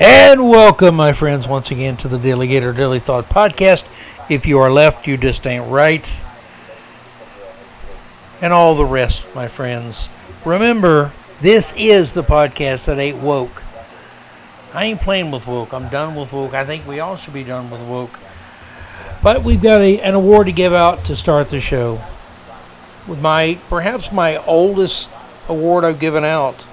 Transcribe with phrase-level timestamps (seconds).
[0.00, 3.84] And welcome, my friends, once again to the DaleyGator DaleyThought Podcast.
[4.30, 6.22] If you are left, you just ain't right.
[8.40, 10.08] And all the rest, my friends.
[10.44, 13.64] Remember, this is the podcast that ain't woke.
[14.72, 15.74] I ain't playing with woke.
[15.74, 16.54] I'm done with woke.
[16.54, 18.20] I think we all should be done with woke.
[19.20, 22.00] But we've got a, an award to give out to start the show.
[23.08, 25.10] With my, perhaps my oldest
[25.48, 26.68] award I've given out.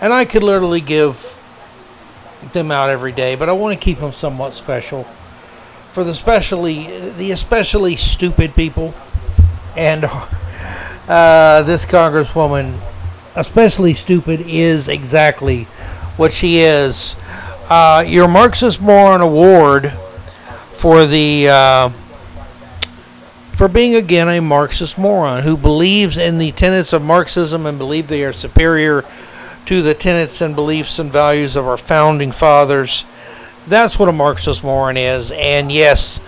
[0.00, 1.37] And I could literally give
[2.52, 5.04] them out every day, but I want to keep them somewhat special
[5.92, 8.94] for the especially the especially stupid people,
[9.76, 10.04] and
[11.08, 12.78] uh, this congresswoman,
[13.34, 15.64] especially stupid, is exactly
[16.16, 17.16] what she is.
[17.70, 19.92] Uh, your Marxist Moron Award
[20.72, 21.90] for the uh,
[23.58, 28.06] for being again a Marxist moron who believes in the tenets of Marxism and believe
[28.06, 29.04] they are superior
[29.68, 33.04] to the tenets and beliefs and values of our founding fathers.
[33.66, 35.30] That's what a Marxist moron is.
[35.30, 36.20] And yes,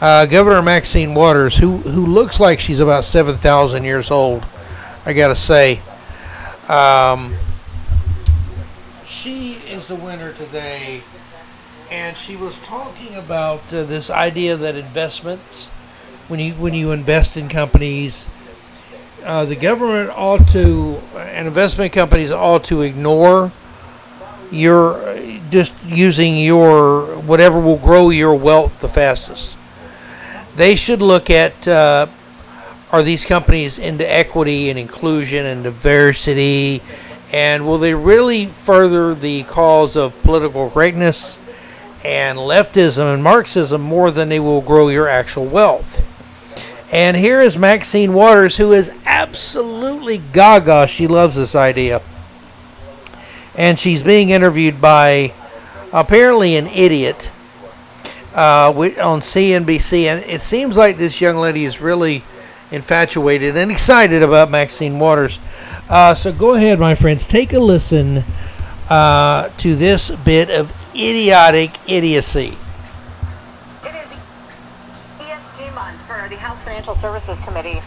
[0.00, 4.44] uh, Governor Maxine Waters, who who looks like she's about seven thousand years old,
[5.06, 5.80] I gotta say,
[6.68, 7.36] um,
[9.06, 11.02] she is the winner today.
[11.88, 15.68] And she was talking about uh, this idea that investments,
[16.26, 18.28] when you when you invest in companies,
[19.24, 21.00] uh, the government ought to,
[21.46, 23.52] investment companies ought to ignore
[24.50, 25.18] your
[25.50, 29.56] just using your whatever will grow your wealth the fastest.
[30.56, 32.06] They should look at uh,
[32.90, 36.82] are these companies into equity and inclusion and diversity,
[37.32, 41.38] and will they really further the cause of political greatness
[42.04, 46.06] and leftism and Marxism more than they will grow your actual wealth?
[46.92, 50.86] And here is Maxine Waters, who is absolutely gaga.
[50.86, 52.02] She loves this idea.
[53.54, 55.32] And she's being interviewed by
[55.90, 57.32] apparently an idiot
[58.34, 60.04] uh, on CNBC.
[60.04, 62.24] And it seems like this young lady is really
[62.70, 65.38] infatuated and excited about Maxine Waters.
[65.88, 68.22] Uh, so go ahead, my friends, take a listen
[68.90, 72.58] uh, to this bit of idiotic idiocy.
[76.94, 77.80] Services Committee.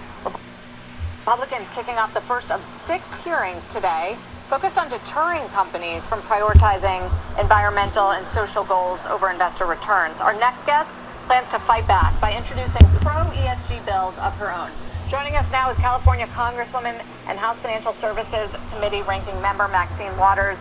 [1.19, 4.17] Republicans kicking off the first of six hearings today
[4.49, 7.01] focused on deterring companies from prioritizing
[7.39, 10.19] environmental and social goals over investor returns.
[10.19, 10.91] Our next guest
[11.25, 14.69] plans to fight back by introducing pro ESG bills of her own.
[15.09, 20.59] Joining us now is California Congresswoman and House Financial Services Committee ranking member Maxine Waters.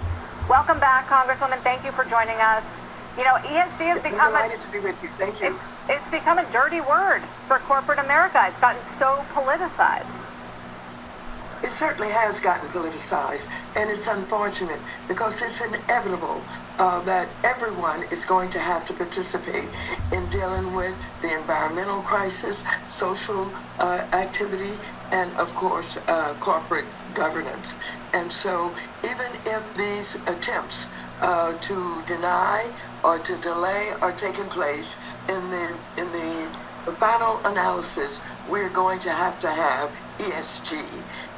[0.49, 1.60] Welcome back, Congresswoman.
[1.60, 2.77] Thank you for joining us.
[3.17, 5.09] You know, ESG has become a, to be with you.
[5.19, 5.53] Thank you.
[5.53, 8.45] It's, it's become a dirty word for corporate America.
[8.49, 10.25] It's gotten so politicized.
[11.63, 16.43] It certainly has gotten politicized, and it's unfortunate because it's inevitable
[16.79, 19.69] uh, that everyone is going to have to participate
[20.13, 23.49] in dealing with the environmental crisis, social
[23.79, 24.77] uh, activity,
[25.13, 27.75] and of course, uh, corporate governance.
[28.13, 30.87] And so, even if these attempts
[31.21, 32.71] uh, to deny
[33.04, 34.87] or to delay are taking place
[35.28, 36.48] in the in the,
[36.98, 38.19] final analysis
[38.50, 40.84] we're going to have to have ESG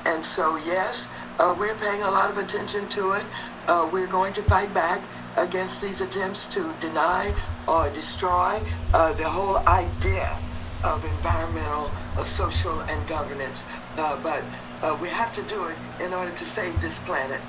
[0.05, 1.07] and so yes
[1.39, 3.25] uh, we're paying a lot of attention to it
[3.69, 5.01] uh, we're going to fight back
[5.37, 7.35] against these attempts to deny
[7.69, 8.61] or destroy
[8.95, 10.37] uh, the whole idea
[10.83, 13.65] of environmental, uh, social, and governance.
[13.97, 14.43] Uh, but
[14.83, 17.41] uh, we have to do it in order to save this planet.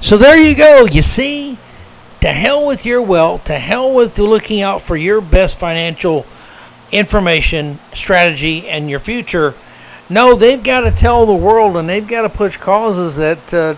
[0.00, 0.86] So there you go.
[0.90, 1.58] You see,
[2.20, 6.26] to hell with your wealth, to hell with looking out for your best financial
[6.90, 9.54] information, strategy, and your future.
[10.10, 13.74] No, they've got to tell the world, and they've got to push causes that uh,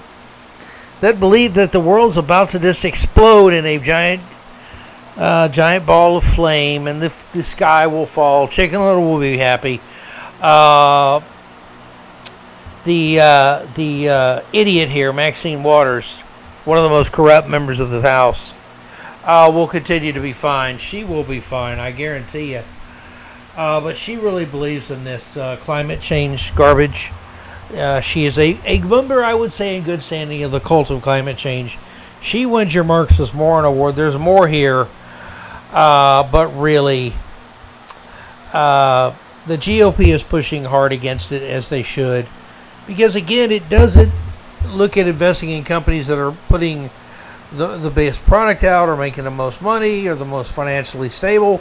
[1.01, 4.23] that believe that the world's about to just explode in a giant,
[5.17, 8.47] uh, giant ball of flame, and the the sky will fall.
[8.47, 9.81] Chicken Little will be happy.
[10.41, 11.21] Uh,
[12.85, 16.23] the uh, the uh, idiot here, Maxine Waters,
[16.71, 18.55] one of the most corrupt members of the House,
[19.25, 20.79] uh, will continue to be fine.
[20.79, 22.63] She will be fine, I guarantee you.
[23.57, 27.11] Uh, but she really believes in this uh, climate change garbage.
[27.75, 30.93] Uh, she is a, a member, I would say, in good standing of the cult
[30.93, 31.77] of climate change.
[32.23, 33.97] She wins your Marxist Moron Award.
[33.97, 34.87] There's more here,
[35.73, 37.15] but really,
[38.53, 39.13] the
[39.49, 42.29] GOP is pushing hard against it as they should
[42.87, 44.13] because again, it doesn't
[44.69, 46.91] look at investing in companies that are putting
[47.53, 51.61] the, the best product out or making the most money or the most financially stable.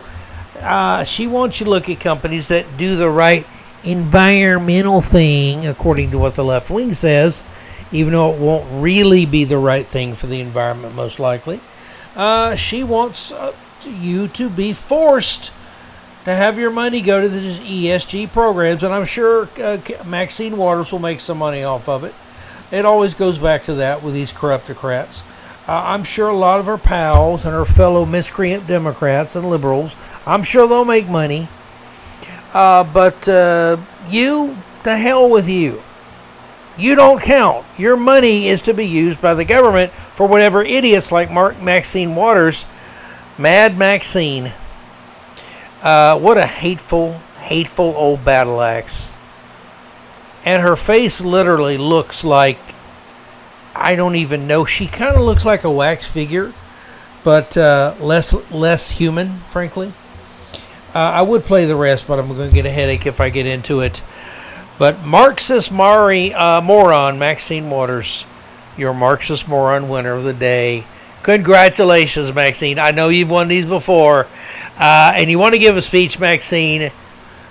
[0.59, 3.45] Uh, she wants you to look at companies that do the right
[3.83, 7.47] environmental thing, according to what the left wing says,
[7.91, 11.59] even though it won't really be the right thing for the environment, most likely.
[12.15, 13.53] Uh, she wants uh,
[13.85, 15.51] you to be forced
[16.25, 20.91] to have your money go to these ESG programs, and I'm sure uh, Maxine Waters
[20.91, 22.13] will make some money off of it.
[22.71, 25.23] It always goes back to that with these corruptocrats.
[25.67, 29.95] Uh, I'm sure a lot of her pals and her fellow miscreant Democrats and liberals,
[30.25, 31.47] I'm sure they'll make money.
[32.53, 33.77] Uh, but uh,
[34.07, 35.81] you, to hell with you.
[36.77, 37.65] You don't count.
[37.77, 42.15] Your money is to be used by the government for whatever idiots like Mark Maxine
[42.15, 42.65] Waters,
[43.37, 44.53] Mad Maxine.
[45.83, 49.11] Uh, what a hateful, hateful old battle axe.
[50.45, 52.57] And her face literally looks like
[53.75, 54.65] I don't even know.
[54.65, 56.53] She kind of looks like a wax figure,
[57.23, 59.93] but uh, less less human, frankly.
[60.93, 63.29] Uh, I would play the rest, but I'm going to get a headache if I
[63.29, 64.01] get into it.
[64.79, 68.25] But Marxist Mari, uh, moron, Maxine Waters,
[68.75, 70.85] your Marxist moron winner of the day.
[71.21, 72.79] Congratulations, Maxine.
[72.79, 74.27] I know you've won these before.
[74.77, 76.91] Uh, and you want to give a speech, Maxine.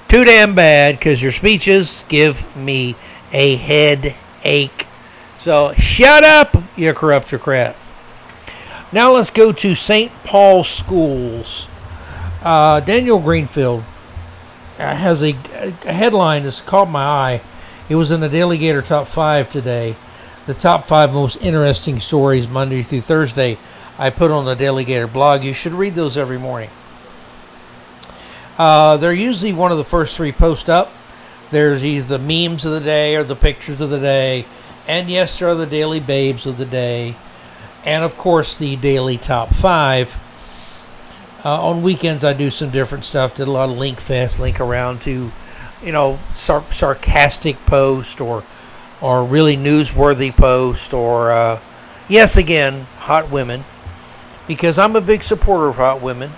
[0.08, 2.96] Too damn bad because your speeches give me
[3.30, 4.86] a headache.
[5.38, 7.76] So shut up, you corruptocrat.
[8.90, 10.10] Now let's go to St.
[10.24, 11.68] Paul schools.
[12.42, 13.84] Uh, Daniel Greenfield
[14.78, 15.36] uh, has a,
[15.84, 17.40] a headline that's caught my eye.
[17.90, 19.94] It was in the DaleyGator Top 5 today.
[20.46, 23.58] The top five most interesting stories Monday through Thursday
[23.98, 25.42] I put on the DaleyGator blog.
[25.44, 26.70] You should read those every morning.
[28.58, 30.92] Uh, they're usually one of the first three posts up.
[31.50, 34.44] There's either the memes of the day or the pictures of the day.
[34.88, 37.14] And yes, there are the daily babes of the day.
[37.84, 40.18] And of course, the daily top five.
[41.44, 43.36] Uh, on weekends, I do some different stuff.
[43.36, 45.30] Did a lot of link fast, link around to,
[45.82, 48.42] you know, sar- sarcastic post or,
[49.00, 51.60] or really newsworthy post or, uh,
[52.08, 53.64] yes, again, hot women,
[54.48, 56.32] because I'm a big supporter of hot women.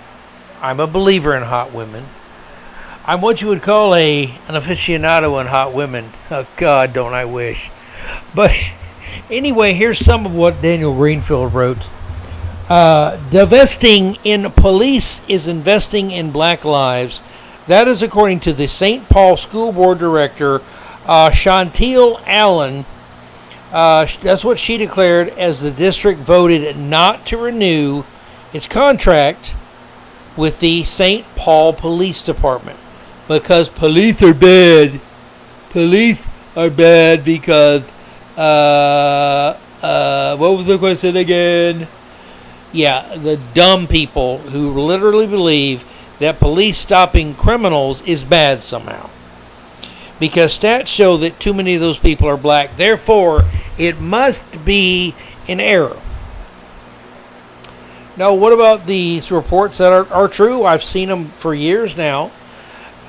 [0.61, 2.05] I'm a believer in hot women.
[3.03, 6.11] I'm what you would call a an aficionado in hot women.
[6.29, 7.71] Oh God, don't I wish.
[8.35, 8.53] But
[9.31, 11.89] anyway, here's some of what Daniel Greenfield wrote.
[12.69, 17.21] Uh, divesting in police is investing in black lives.
[17.65, 19.09] That is according to the St.
[19.09, 20.61] Paul School Board Director,
[21.05, 22.85] uh, Chauntyll Allen.
[23.71, 28.03] Uh, that's what she declared as the district voted not to renew
[28.53, 29.55] its contract
[30.37, 31.25] with the St.
[31.35, 32.79] Paul Police Department
[33.27, 34.99] because police are bad.
[35.69, 37.91] Police are bad because,
[38.37, 41.87] uh, uh, what was the question again?
[42.73, 45.85] Yeah, the dumb people who literally believe
[46.19, 49.09] that police stopping criminals is bad somehow.
[50.19, 52.77] Because stats show that too many of those people are black.
[52.77, 53.43] Therefore,
[53.77, 55.15] it must be
[55.47, 55.97] an error.
[58.17, 60.65] Now, what about these reports that are, are true?
[60.65, 62.31] I've seen them for years now.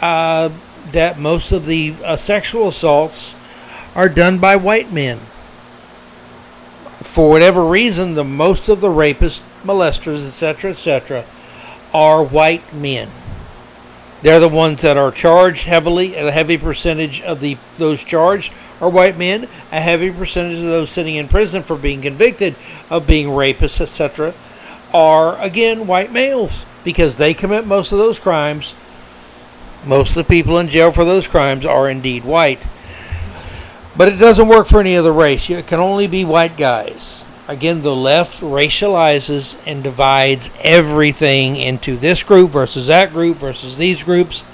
[0.01, 0.51] Uh,
[0.91, 3.37] that most of the uh, sexual assaults
[3.95, 5.19] are done by white men.
[7.01, 11.25] For whatever reason, the most of the rapists, molesters, etc., etc.,
[11.93, 13.11] are white men.
[14.23, 16.15] They're the ones that are charged heavily.
[16.15, 19.49] A heavy percentage of the those charged are white men.
[19.73, 22.55] A heavy percentage of those sitting in prison for being convicted
[22.89, 24.33] of being rapists, etc.,
[24.95, 28.75] are, again, white males because they commit most of those crimes.
[29.85, 32.67] Most of the people in jail for those crimes are indeed white.
[33.97, 35.51] But it doesn't work for any other race.
[35.51, 37.27] It can only be white guys.
[37.49, 44.03] Again, the left racializes and divides everything into this group versus that group versus these
[44.05, 44.45] groups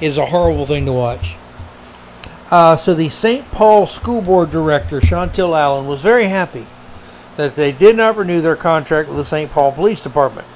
[0.00, 1.36] is a horrible thing to watch.
[2.50, 3.50] Uh, so the St.
[3.52, 6.66] Paul School Board Director, Chauntyll Allen, was very happy
[7.38, 9.48] that they did not renew their contract with the St.
[9.48, 10.46] Paul Police Department.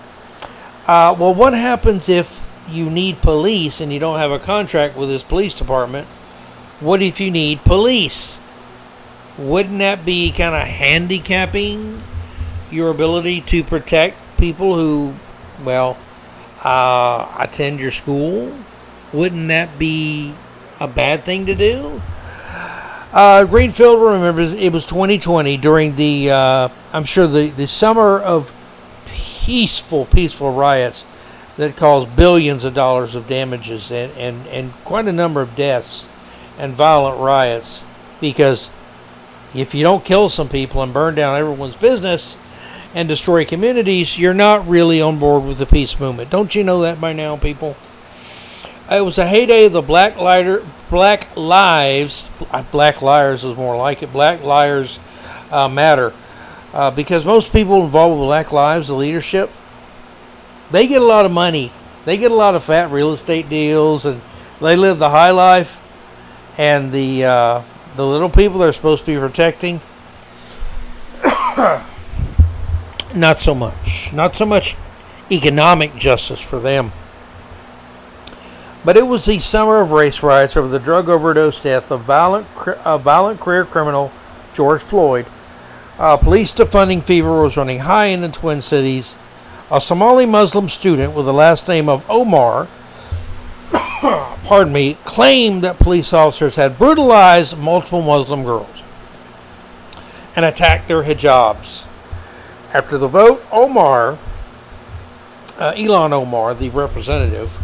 [0.85, 5.09] Uh, well, what happens if you need police and you don't have a contract with
[5.09, 6.09] this police department?
[6.81, 8.41] What if you need police?
[9.39, 12.03] Wouldn't that be kind of handicapping
[12.69, 15.15] your ability to protect people who,
[15.65, 15.97] well,
[16.65, 18.53] uh, attend your school?
[19.13, 20.35] Wouldn't that be
[20.81, 22.03] a bad thing to do?
[23.13, 28.55] Uh, Greenfield remembers it was 2020 during the, uh, I'm sure, the, the summer of
[29.05, 31.05] peaceful, peaceful riots
[31.59, 36.09] that caused billions of dollars of damages and, and, and quite a number of deaths
[36.59, 37.85] and violent riots.
[38.19, 38.71] Because
[39.55, 42.39] if you don't kill some people and burn down everyone's business
[42.95, 46.31] and destroy communities, you're not really on board with the peace movement.
[46.31, 47.77] Don't you know that by now, people?
[48.91, 52.29] It was a heyday of the Black Lighter, Black Lives,
[52.71, 54.13] Black Liars is more like it.
[54.13, 55.01] Black Liars
[55.51, 56.13] uh, matter.
[56.75, 59.51] Uh, because most people involved with Black Lives, the leadership,
[60.71, 61.73] they get a lot of money.
[62.05, 64.21] They get a lot of fat real estate deals, and
[64.61, 65.81] they live the high life.
[66.59, 67.63] And the uh,
[67.97, 69.81] the little people they're supposed to be protecting,
[73.15, 74.13] not so much.
[74.13, 74.77] Not so much
[75.31, 76.93] economic justice for them.
[78.85, 82.47] But it was the summer of race riots over the drug overdose death of violent,
[82.85, 84.11] a violent career criminal
[84.53, 85.27] George Floyd.
[85.99, 89.17] Uh, police defunding fever was running high in the Twin Cities.
[89.71, 92.67] A Somali Muslim student with the last name of Omar,
[94.45, 98.83] pardon me, claimed that police officers had brutalized multiple Muslim girls
[100.35, 101.87] and attacked their hijabs.
[102.75, 104.19] After the vote, Omar,
[105.59, 107.62] uh, Ilhan Omar, the representative,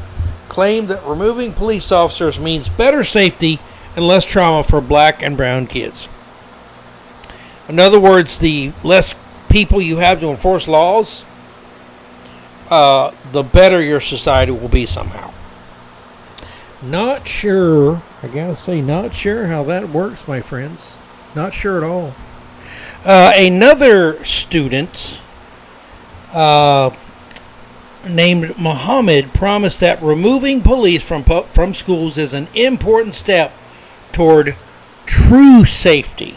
[0.58, 3.60] claimed that removing police officers means better safety
[3.94, 6.08] and less trauma for black and brown kids.
[7.68, 9.14] In other words, the less
[9.48, 11.24] people you have to enforce laws,
[12.70, 15.32] uh, the better your society will be somehow.
[16.82, 20.96] Not sure, I gotta say, not sure how that works, my friends.
[21.36, 22.16] Not sure at all.
[23.04, 25.20] Uh, another student
[26.34, 26.90] uh,
[28.10, 33.52] named Muhammad promised that removing police from, from schools is an important step
[34.12, 34.56] toward
[35.06, 36.36] true safety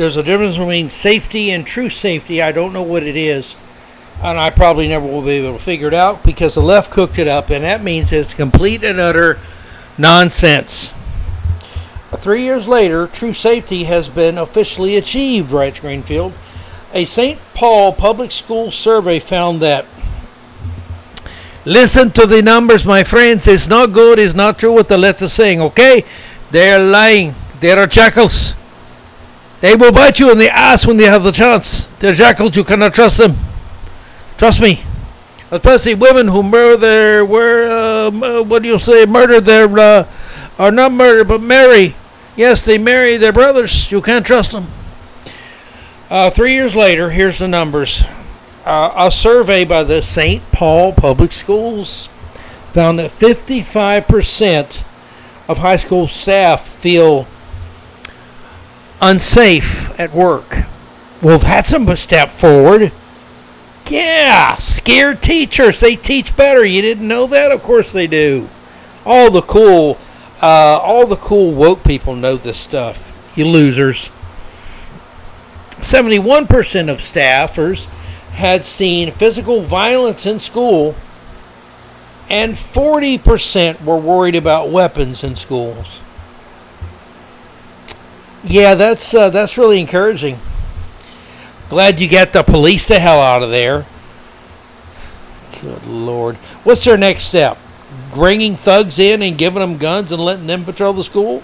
[0.00, 2.40] there's a difference between safety and true safety.
[2.40, 3.54] I don't know what it is.
[4.22, 7.18] And I probably never will be able to figure it out because the left cooked
[7.18, 9.38] it up, and that means it's complete and utter
[9.98, 10.94] nonsense.
[12.12, 16.32] Three years later, true safety has been officially achieved, writes Greenfield.
[16.92, 17.38] A St.
[17.54, 19.86] Paul public school survey found that
[21.64, 23.46] Listen to the numbers, my friends.
[23.46, 24.18] It's not good.
[24.18, 26.04] It's not true what the letter's saying, okay?
[26.50, 27.34] They're lying.
[27.60, 28.54] They are jackals.
[29.60, 31.84] They will bite you in the ass when they have the chance.
[31.98, 32.56] They're jackals.
[32.56, 33.36] You cannot trust them.
[34.38, 34.80] Trust me.
[35.50, 40.06] Especially women who murder, were, uh, what do you say, murder their, uh,
[40.58, 41.94] or not murder, but marry.
[42.36, 43.92] Yes, they marry their brothers.
[43.92, 44.66] You can't trust them.
[46.10, 48.02] Uh, three years later, here's the numbers.
[48.64, 50.42] Uh, a survey by the St.
[50.50, 52.08] Paul Public Schools
[52.72, 54.84] found that 55%
[55.48, 57.28] of high school staff feel
[59.00, 60.64] unsafe at work.
[61.22, 62.90] Well, that's a step forward.
[63.88, 65.78] Yeah, scared teachers.
[65.78, 66.64] They teach better.
[66.64, 67.52] You didn't know that?
[67.52, 68.48] Of course they do.
[69.06, 69.96] All the cool,
[70.42, 73.16] uh, all the cool woke people know this stuff.
[73.36, 74.10] You losers.
[75.82, 77.86] 71% of staffers
[78.32, 80.94] had seen physical violence in school,
[82.28, 86.00] and 40% were worried about weapons in schools.
[88.42, 90.38] Yeah, that's uh, that's really encouraging.
[91.68, 93.86] Glad you got the police the hell out of there.
[95.60, 96.36] Good lord.
[96.64, 97.58] What's their next step?
[98.14, 101.42] Bringing thugs in and giving them guns and letting them patrol the school?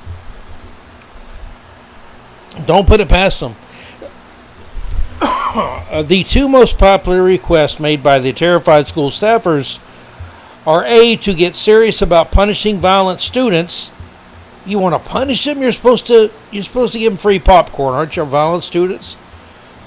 [2.65, 3.55] Don't put it past them.
[5.91, 9.79] Uh, the two most popular requests made by the terrified school staffers
[10.67, 13.91] are A, to get serious about punishing violent students
[14.67, 15.63] you want to punish them?
[15.63, 19.17] You're supposed to you're supposed to give them free popcorn, aren't you, violent students?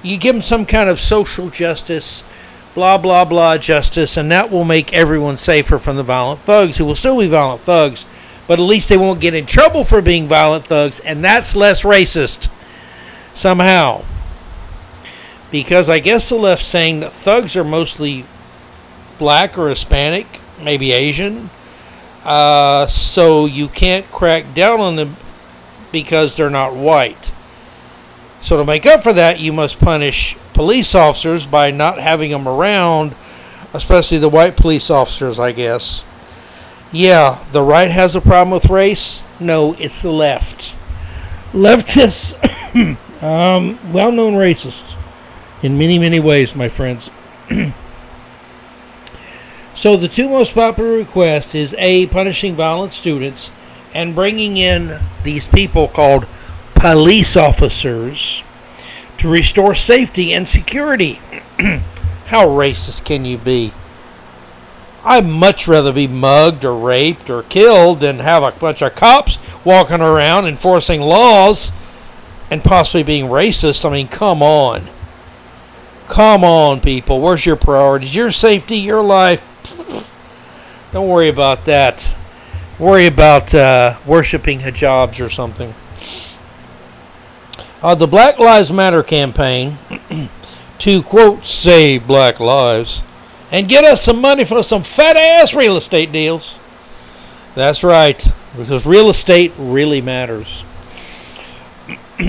[0.02, 2.24] You give them some kind of social justice,
[2.74, 6.86] blah blah blah justice, and that will make everyone safer from the violent thugs who
[6.86, 8.06] will still be violent thugs,
[8.48, 11.84] but at least they won't get in trouble for being violent thugs, and that's less
[11.84, 12.50] racist
[13.34, 14.04] somehow.
[15.52, 18.26] Because I guess the left saying that thugs are mostly
[19.18, 21.50] black or Hispanic, maybe Asian
[22.24, 25.16] uh, so you can't crack down on them
[25.92, 27.32] because they're not white.
[28.42, 32.48] So to make up for that, you must punish police officers by not having them
[32.48, 33.16] around,
[33.74, 36.04] especially the white police officers, I guess.
[36.92, 39.24] Yeah, the right has a problem with race.
[39.40, 40.76] No, it's the left.
[41.52, 42.34] Leftists,
[43.24, 44.99] um, well-known racists
[45.62, 47.10] in many, many ways, my friends.
[49.80, 53.50] So the two most popular requests is A, punishing violent students
[53.94, 56.28] and bringing in these people called
[56.76, 58.44] police officers
[59.20, 61.22] to restore safety and security.
[62.26, 63.72] How racist can you be?
[65.06, 69.40] I'd much rather be mugged or raped or killed than have a bunch of cops
[69.64, 71.72] walking around enforcing laws
[72.52, 73.86] and possibly being racist.
[73.86, 74.90] I mean, come on.
[76.10, 77.22] Come on, people.
[77.22, 78.16] Where's your priorities?
[78.16, 79.46] Your safety, your life.
[80.92, 82.18] Don't worry about that.
[82.80, 85.76] Worry about uh, worshiping hijabs or something.
[87.84, 89.78] Uh, the Black Lives Matter campaign
[90.80, 93.04] to quote save black lives
[93.52, 96.58] and get us some money for some fat ass real estate deals.
[97.54, 100.64] That's right, because real estate really matters.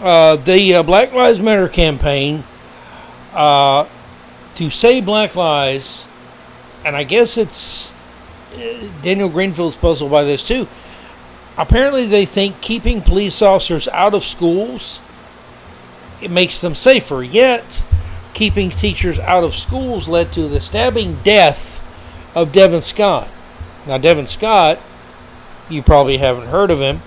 [0.00, 2.44] uh, the uh, Black Lives Matter campaign
[3.32, 3.86] uh,
[4.54, 6.04] to say black lies,
[6.84, 7.92] and I guess it's
[8.54, 10.68] uh, Daniel Greenfield's puzzled by this too.
[11.56, 15.00] Apparently, they think keeping police officers out of schools
[16.20, 17.22] it makes them safer.
[17.22, 17.84] Yet,
[18.34, 21.82] keeping teachers out of schools led to the stabbing death
[22.34, 23.28] of Devin Scott.
[23.86, 24.80] Now, Devin Scott,
[25.68, 27.02] you probably haven't heard of him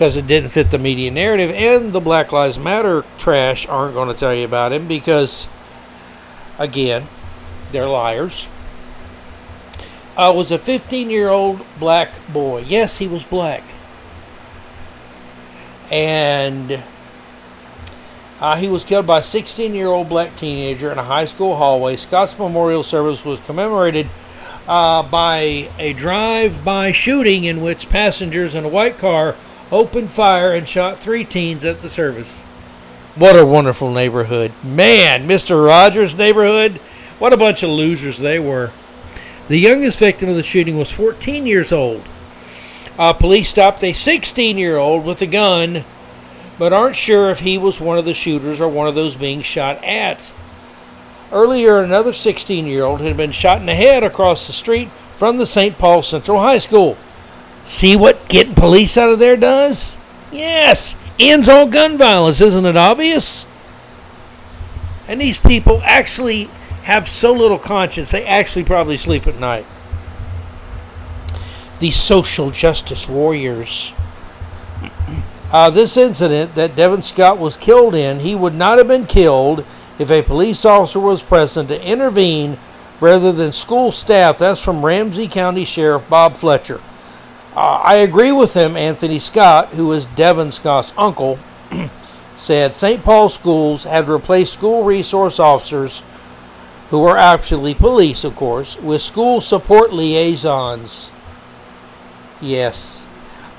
[0.00, 4.08] because it didn't fit the media narrative, and the Black Lives Matter trash aren't going
[4.08, 5.46] to tell you about him because,
[6.58, 7.06] again,
[7.70, 8.48] they're liars.
[10.16, 12.64] I was a 15 year old black boy.
[12.66, 13.62] Yes, he was black.
[15.90, 16.82] And
[18.40, 21.56] uh, he was killed by a 16 year old black teenager in a high school
[21.56, 21.96] hallway.
[21.96, 24.08] Scott's memorial service was commemorated
[24.66, 29.36] uh, by a drive by shooting in which passengers in a white car
[29.72, 32.42] opened fire and shot three teens at the service.
[33.14, 34.52] What a wonderful neighborhood.
[34.62, 35.64] Man, Mr.
[35.64, 36.78] Rogers' neighborhood,
[37.18, 38.70] what a bunch of losers they were.
[39.48, 42.02] The youngest victim of the shooting was 14 years old.
[42.98, 45.84] Uh, police stopped a 16 year old with a gun,
[46.58, 49.40] but aren't sure if he was one of the shooters or one of those being
[49.40, 50.32] shot at.
[51.32, 55.38] Earlier, another 16 year old had been shot in the head across the street from
[55.38, 55.78] the St.
[55.78, 56.96] Paul Central High School.
[57.64, 59.98] See what getting police out of there does?
[60.32, 63.46] Yes, ends all gun violence, isn't it obvious?
[65.08, 66.44] And these people actually
[66.84, 69.66] have so little conscience, they actually probably sleep at night.
[71.80, 73.92] These social justice warriors.
[75.52, 79.64] Uh, this incident that Devin Scott was killed in, he would not have been killed
[79.98, 82.56] if a police officer was present to intervene
[83.00, 84.38] rather than school staff.
[84.38, 86.80] That's from Ramsey County Sheriff Bob Fletcher.
[87.54, 91.38] Uh, I agree with him, Anthony Scott, who is Devin Scott's uncle,
[92.36, 93.02] said St.
[93.02, 96.02] Paul schools had replaced school resource officers,
[96.90, 101.10] who were actually police, of course, with school support liaisons.
[102.40, 103.06] Yes.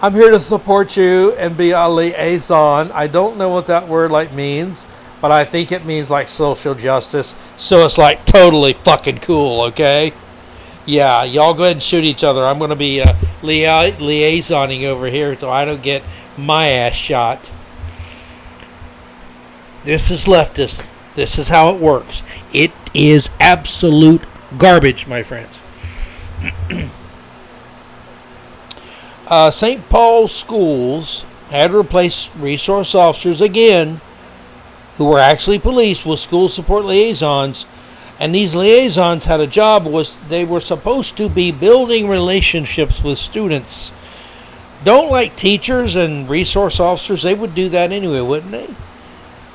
[0.01, 2.91] I'm here to support you and be a liaison.
[2.91, 4.85] I don't know what that word like means,
[5.21, 7.35] but I think it means like social justice.
[7.57, 10.13] So it's like totally fucking cool, okay?
[10.85, 12.43] Yeah, y'all go ahead and shoot each other.
[12.43, 13.13] I'm going to be uh,
[13.43, 16.03] lia- liaisoning over here so I don't get
[16.37, 17.51] my ass shot.
[19.83, 20.85] This is leftist.
[21.15, 22.23] This is how it works.
[22.53, 24.21] It is absolute
[24.57, 25.59] garbage, my friends.
[29.27, 29.87] uh, St.
[29.89, 34.01] Paul schools had to replace resource officers again,
[34.97, 37.65] who were actually police, with school support liaisons.
[38.21, 43.17] And these liaisons had a job was they were supposed to be building relationships with
[43.17, 43.91] students.
[44.83, 48.69] Don't like teachers and resource officers, they would do that anyway, wouldn't they?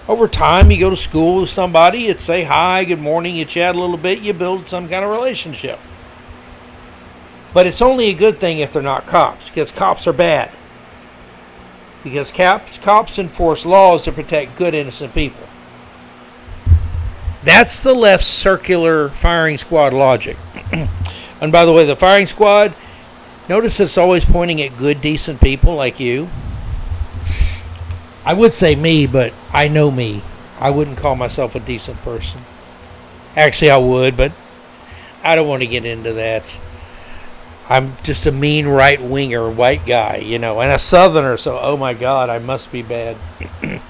[0.09, 3.76] Over time, you go to school with somebody, you'd say hi, good morning, you chat
[3.76, 5.79] a little bit, you build some kind of relationship.
[7.55, 10.50] But it's only a good thing if they're not cops, because cops are bad.
[12.02, 15.46] Because cops, cops enforce laws to protect good, innocent people.
[17.46, 20.37] That's the left circular firing squad logic.
[21.40, 22.74] and by the way, the firing squad,
[23.48, 26.28] notice it's always pointing at good, decent people like you.
[28.24, 30.24] I would say me, but I know me.
[30.59, 32.40] I wouldn't call myself a decent person.
[33.37, 34.32] Actually, I would, but
[35.22, 36.61] I don't want to get into that.
[37.68, 41.76] I'm just a mean right winger white guy, you know, and a southerner, so oh
[41.76, 43.16] my god, I must be bad.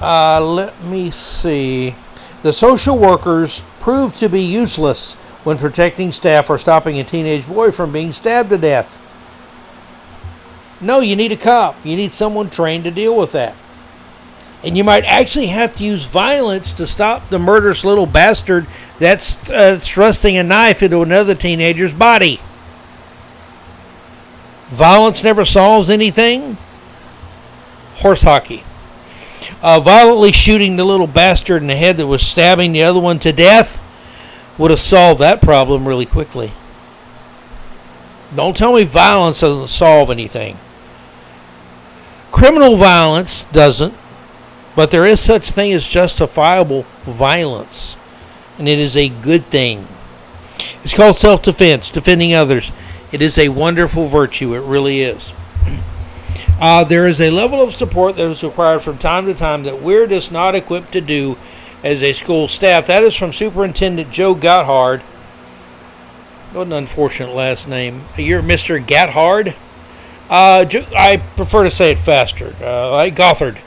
[0.00, 1.94] uh, let me see.
[2.42, 7.70] The social workers proved to be useless when protecting staff or stopping a teenage boy
[7.70, 9.00] from being stabbed to death.
[10.80, 11.74] No, you need a cop.
[11.84, 13.56] You need someone trained to deal with that.
[14.62, 18.66] And you might actually have to use violence to stop the murderous little bastard
[18.98, 22.40] that's uh, thrusting a knife into another teenager's body.
[24.68, 26.56] Violence never solves anything.
[27.94, 28.64] Horse hockey.
[29.62, 33.18] Uh, violently shooting the little bastard in the head that was stabbing the other one
[33.18, 33.82] to death
[34.56, 36.52] would have solved that problem really quickly.
[38.34, 40.58] Don't tell me violence doesn't solve anything.
[42.30, 43.94] Criminal violence doesn't,
[44.76, 47.96] but there is such thing as justifiable violence,
[48.58, 49.88] and it is a good thing.
[50.84, 52.70] It's called self-defense, defending others.
[53.10, 54.54] It is a wonderful virtue.
[54.54, 55.32] It really is.
[56.60, 59.80] Uh, there is a level of support that is required from time to time that
[59.80, 61.36] we're just not equipped to do
[61.84, 62.86] as a school staff.
[62.86, 65.00] That is from Superintendent Joe Gothard.
[66.52, 68.02] What an unfortunate last name.
[68.16, 68.84] You're Mr.
[68.84, 69.54] Gathard?
[70.28, 70.64] Uh,
[70.96, 73.58] I prefer to say it faster, uh, like Gothard.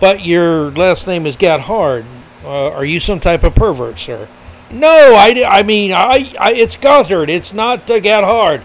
[0.00, 2.06] But your last name is Gathard.
[2.44, 4.28] Uh, are you some type of pervert, sir?
[4.70, 7.28] No, I, I mean, I, I it's Gothard.
[7.28, 8.62] It's not uh, Gathard.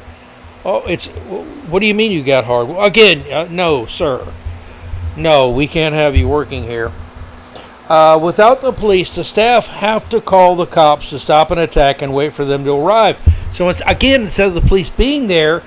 [0.65, 1.07] Oh, it's.
[1.07, 2.69] What do you mean you got hard?
[2.79, 4.25] Again, uh, no, sir.
[5.17, 6.91] No, we can't have you working here.
[7.89, 12.01] Uh, without the police, the staff have to call the cops to stop an attack
[12.01, 13.19] and wait for them to arrive.
[13.51, 15.61] So it's again, instead of the police being there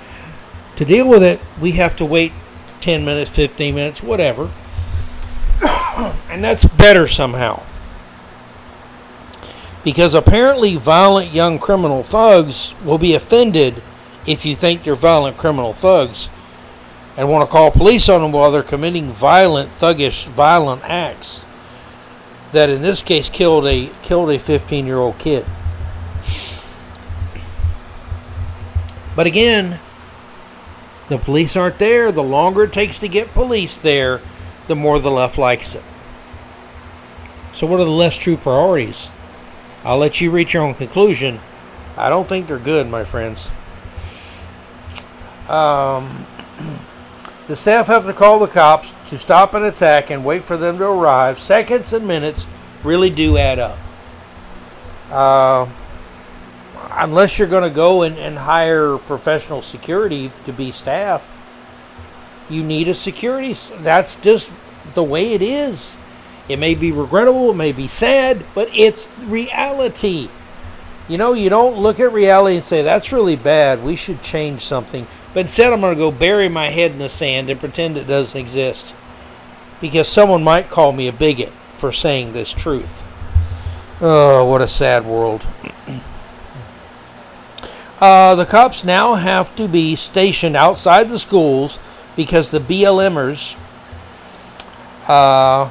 [0.77, 2.33] to deal with it, we have to wait
[2.81, 4.51] 10 minutes, 15 minutes, whatever.
[6.29, 7.61] and that's better somehow.
[9.83, 13.81] Because apparently, violent young criminal thugs will be offended
[14.27, 16.29] if you think they're violent criminal thugs
[17.15, 21.45] and want to call police on them while they're committing violent, thuggish, violent acts
[22.51, 25.45] that in this case killed a killed a 15 year old kid.
[29.15, 29.79] But again,
[31.09, 32.11] the police aren't there.
[32.11, 34.21] The longer it takes to get police there,
[34.67, 35.83] the more the left likes it.
[37.53, 39.09] So, what are the left's true priorities?
[39.83, 41.39] I'll let you reach your own conclusion.
[41.97, 43.51] I don't think they're good, my friends.
[45.49, 46.25] Um,
[47.47, 50.77] the staff have to call the cops to stop an attack and wait for them
[50.79, 51.39] to arrive.
[51.39, 52.45] Seconds and minutes
[52.83, 53.77] really do add up.
[55.09, 55.69] Uh,
[56.91, 61.39] unless you're going to go and, and hire professional security to be staff,
[62.49, 63.53] you need a security.
[63.79, 64.55] That's just
[64.93, 65.97] the way it is.
[66.49, 70.29] It may be regrettable, it may be sad, but it's reality.
[71.07, 74.61] You know, you don't look at reality and say, that's really bad, we should change
[74.61, 75.07] something.
[75.33, 78.07] But instead, I'm going to go bury my head in the sand and pretend it
[78.07, 78.93] doesn't exist.
[79.79, 83.05] Because someone might call me a bigot for saying this truth.
[84.01, 85.45] Oh, what a sad world.
[88.01, 91.79] uh, the cops now have to be stationed outside the schools
[92.17, 93.55] because the BLMers,
[95.07, 95.69] uh,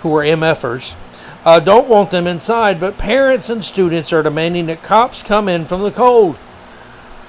[0.00, 0.94] who are MFers,
[1.46, 5.64] uh, don't want them inside, but parents and students are demanding that cops come in
[5.64, 6.36] from the cold.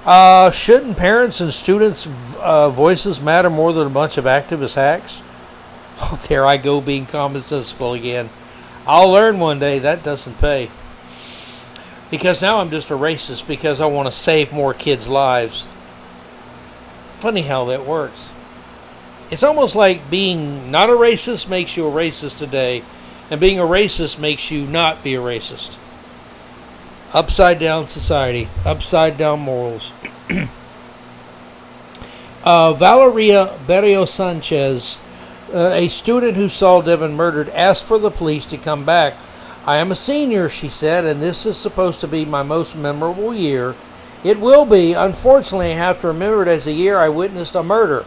[0.04, 2.08] Uh, shouldn't parents and students'
[2.40, 5.22] uh, voices matter more than a bunch of activist hacks?
[6.00, 8.30] Oh, there I go being commonsensical again.
[8.86, 10.70] I'll learn one day that doesn't pay.
[12.12, 15.68] Because now I'm just a racist because I want to save more kids' lives.
[17.16, 18.30] Funny how that works.
[19.32, 22.84] It's almost like being not a racist makes you a racist today,
[23.30, 25.78] and being a racist makes you not be a racist
[27.14, 29.92] upside down society, upside down morals.
[32.44, 35.00] uh, Valeria Berrio Sanchez,
[35.54, 39.16] uh, a student who saw Devin murdered, asked for the police to come back.
[39.66, 43.34] I am a senior, she said, and this is supposed to be my most memorable
[43.34, 43.76] year.
[44.24, 44.94] It will be.
[44.94, 48.06] Unfortunately, I have to remember it as a year I witnessed a murder.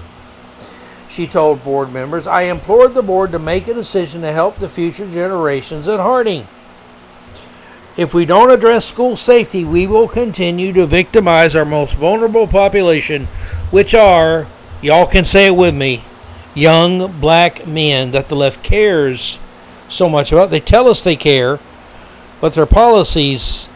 [1.10, 4.68] She told board members, I implored the board to make a decision to help the
[4.68, 6.46] future generations at Harding.
[7.96, 13.26] If we don't address school safety, we will continue to victimize our most vulnerable population,
[13.72, 14.46] which are,
[14.80, 16.04] y'all can say it with me,
[16.54, 19.40] young black men that the left cares
[19.88, 20.50] so much about.
[20.50, 21.58] They tell us they care,
[22.40, 23.68] but their policies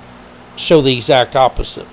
[0.56, 1.88] show the exact opposite.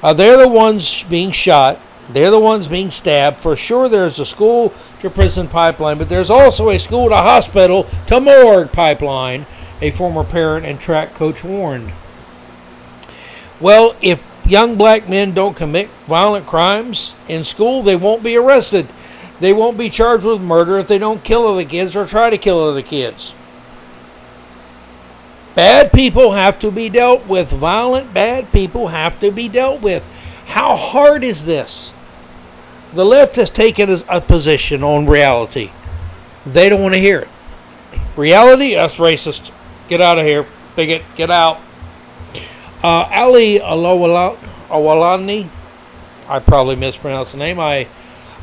[0.00, 1.80] Uh, they're the ones being shot.
[2.10, 3.38] They're the ones being stabbed.
[3.38, 7.84] For sure, there's a school to prison pipeline, but there's also a school to hospital
[8.06, 9.46] to morgue pipeline
[9.80, 11.92] a former parent and track coach warned.
[13.60, 18.88] Well, if young black men don't commit violent crimes in school, they won't be arrested.
[19.40, 22.38] They won't be charged with murder if they don't kill other kids or try to
[22.38, 23.34] kill other kids.
[25.54, 27.50] Bad people have to be dealt with.
[27.50, 30.23] Violent, bad people have to be dealt with.
[30.46, 31.92] How hard is this?
[32.92, 35.70] The left has taken a position on reality.
[36.46, 37.28] They don't want to hear it.
[38.16, 39.50] Reality, us racist.
[39.88, 41.02] Get out of here, bigot.
[41.16, 41.58] Get out.
[42.82, 45.48] Uh, Ali Awalani,
[46.28, 47.58] I probably mispronounced the name.
[47.58, 47.88] I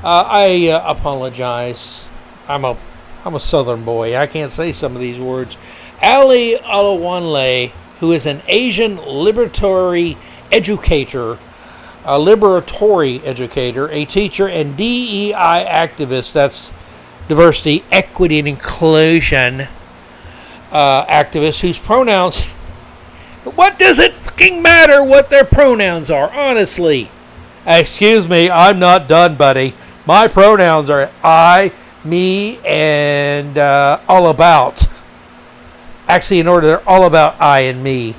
[0.04, 2.10] uh, I uh, apologize.
[2.48, 2.76] I'm a
[3.24, 4.18] I'm a Southern boy.
[4.18, 5.58] I can't say some of these words.
[6.02, 10.18] Ali Alawanle, who is an Asian liberatory
[10.52, 11.38] educator,
[12.04, 16.34] a liberatory educator, a teacher, and DEI activist.
[16.34, 16.72] That's
[17.28, 19.62] diversity, equity, and inclusion
[20.72, 22.58] uh, activist whose pronouns.
[23.44, 27.10] What does it fucking matter what their pronouns are, honestly?
[27.66, 29.74] Excuse me, I'm not done, buddy.
[30.06, 31.72] My pronouns are I,
[32.04, 34.86] me, and uh, all about.
[36.08, 38.16] Actually, in order, they're all about I and me.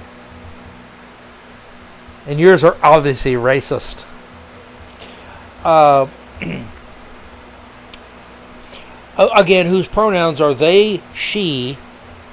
[2.26, 4.06] And yours are obviously racist.
[5.64, 6.06] Uh,
[9.18, 11.78] again, whose pronouns are they, she,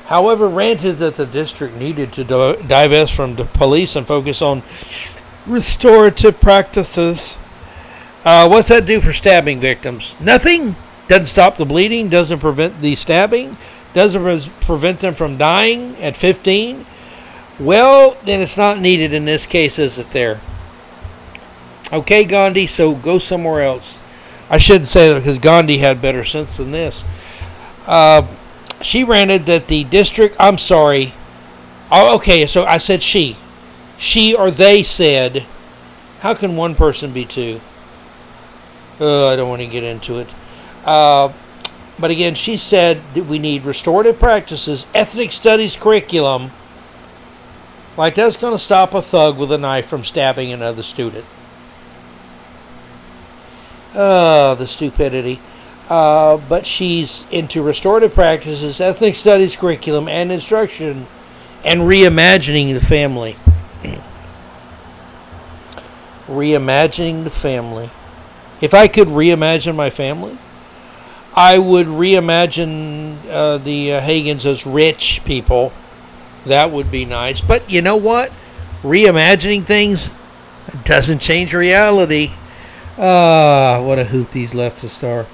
[0.06, 4.63] however, ranted that the district needed to divest from the police and focus on
[5.45, 7.38] restorative practices.
[8.23, 10.15] Uh, what's that do for stabbing victims?
[10.19, 10.75] Nothing.
[11.08, 13.58] Doesn't stop the bleeding, doesn't prevent the stabbing,
[13.95, 16.86] doesn't prevent them from dying at 15.
[17.60, 20.39] Well, then it's not needed in this case, is it there?
[21.91, 24.00] Okay, Gandhi, so go somewhere else.
[24.50, 27.04] I shouldn't say that because Gandhi had better sense than this.
[27.86, 28.28] Uh,
[28.82, 31.13] she ranted that the district, I'm sorry.
[31.91, 33.36] Oh, okay, so I said she.
[33.98, 35.45] She or they said,
[36.19, 37.60] how can one person be two?
[39.02, 40.30] Uh, I don't want to get into it.
[40.86, 41.34] Uh,
[41.98, 46.52] but again, she said that we need restorative practices, ethnic studies curriculum.
[47.99, 51.25] Like that's going to stop a thug with a knife from stabbing another student.
[53.93, 55.41] Oh, the stupidity.
[55.89, 61.07] Uh, but she's into restorative practices, ethnic studies curriculum, and instruction,
[61.65, 63.35] and reimagining the family.
[66.27, 67.89] reimagining the family.
[68.62, 70.38] If I could reimagine my family,
[71.35, 75.73] I would reimagine uh, the uh, Hagins as rich people.
[76.45, 77.41] That would be nice.
[77.41, 78.32] But you know what?
[78.82, 80.13] Reimagining things
[80.84, 82.32] doesn't change reality.
[82.97, 85.25] Ah, what a hoot these leftist star.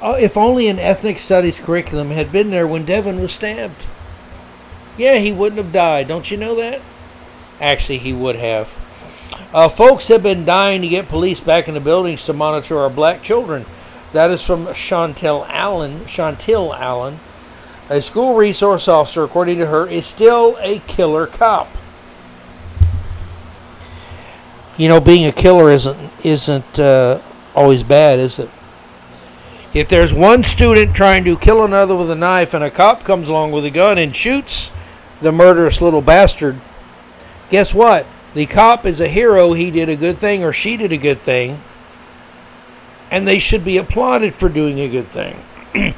[0.00, 3.86] Oh, if only an ethnic studies curriculum had been there when Devin was stabbed.
[4.96, 6.08] Yeah, he wouldn't have died.
[6.08, 6.80] Don't you know that?
[7.60, 8.78] Actually, he would have.
[9.54, 12.90] Uh, folks have been dying to get police back in the buildings to monitor our
[12.90, 13.64] black children.
[14.12, 16.00] That is from Chauntyll Allen.
[16.00, 17.20] Chauntyll Allen,
[17.88, 21.68] a school resource officer, according to her, is still a killer cop.
[24.76, 27.20] You know, being a killer isn't isn't uh,
[27.54, 28.50] always bad, is it?
[29.74, 33.28] If there's one student trying to kill another with a knife and a cop comes
[33.28, 34.70] along with a gun and shoots
[35.20, 36.60] the murderous little bastard,
[37.48, 38.06] guess what?
[38.34, 41.20] the cop is a hero, he did a good thing or she did a good
[41.20, 41.60] thing,
[43.10, 45.36] and they should be applauded for doing a good thing.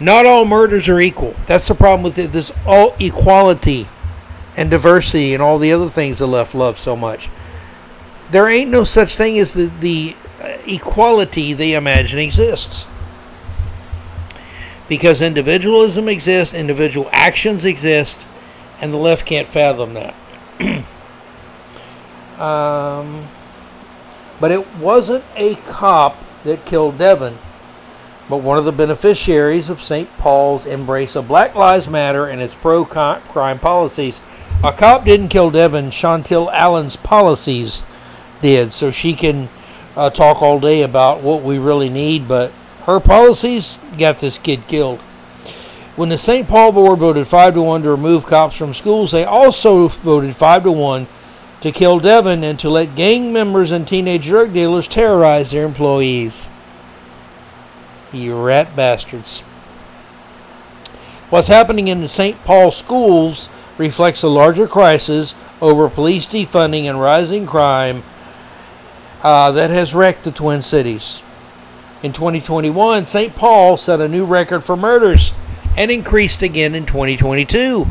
[0.00, 1.34] Not all murders are equal.
[1.46, 3.86] That's the problem with it, this all equality
[4.56, 7.28] and diversity and all the other things the left loves so much.
[8.30, 12.86] There ain't no such thing as the, the uh, equality they imagine exists.
[14.88, 18.26] Because individualism exists, individual actions exist,
[18.80, 20.14] and the left can't fathom that.
[22.40, 23.26] Um,
[24.40, 27.36] but it wasn't a cop that killed Devin,
[28.30, 30.08] but one of the beneficiaries of St.
[30.16, 34.22] Paul's embrace of Black Lives Matter and its pro crime policies.
[34.62, 37.82] A cop didn't kill Devin, Chauntyll Allen's policies
[38.40, 39.48] did, so she can
[39.96, 42.52] uh, talk all day about what we really need, but
[42.84, 45.00] her policies got this kid killed.
[45.96, 46.46] When the St.
[46.46, 50.62] Paul board voted 5 to 1 to remove cops from schools, they also voted 5
[50.62, 51.06] to 1
[51.62, 56.48] to kill Devin and to let gang members and teenage drug dealers terrorize their employees.
[58.12, 59.40] You rat bastards.
[61.30, 62.42] What's happening in the St.
[62.44, 68.02] Paul schools reflects a larger crisis over police defunding and rising crime
[69.22, 71.22] uh, that has wrecked the Twin Cities.
[72.02, 73.36] In 2021, St.
[73.36, 75.32] Paul set a new record for murders
[75.76, 77.86] and increased again in 2022.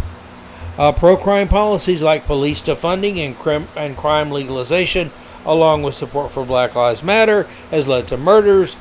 [0.77, 5.11] Uh, Pro crime policies like police defunding and, crim- and crime legalization,
[5.45, 8.75] along with support for Black Lives Matter, has led to murders,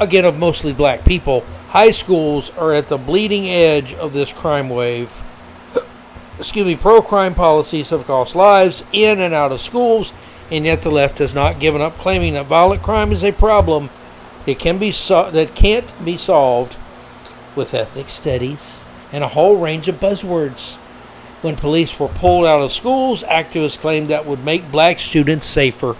[0.00, 1.44] again, of mostly black people.
[1.68, 5.22] High schools are at the bleeding edge of this crime wave.
[6.38, 10.12] Excuse me, pro crime policies have cost lives in and out of schools,
[10.50, 13.90] and yet the left has not given up claiming that violent crime is a problem
[14.46, 16.76] it can be so- that can't be solved
[17.54, 20.76] with ethnic studies and a whole range of buzzwords.
[21.42, 25.96] When police were pulled out of schools, activists claimed that would make black students safer.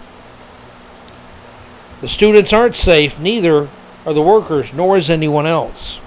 [2.01, 3.69] The students aren't safe, neither
[4.07, 6.01] are the workers, nor is anyone else.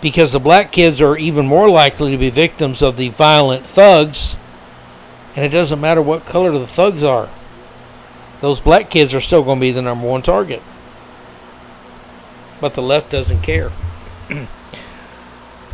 [0.00, 4.36] Because the black kids are even more likely to be victims of the violent thugs,
[5.34, 7.28] and it doesn't matter what color the thugs are.
[8.40, 10.62] Those black kids are still going to be the number one target.
[12.60, 13.72] But the left doesn't care.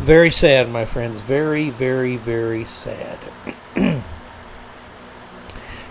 [0.01, 1.20] Very sad, my friends.
[1.20, 3.18] Very, very, very sad.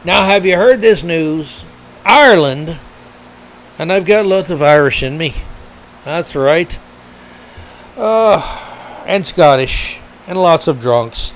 [0.03, 1.63] now, have you heard this news
[2.03, 2.79] Ireland,
[3.79, 5.33] and I've got lots of Irish in me.
[6.03, 6.77] That's right.
[7.97, 11.33] Uh, and Scottish, and lots of drunks.